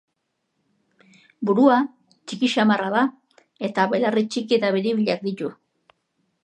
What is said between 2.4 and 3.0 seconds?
samarra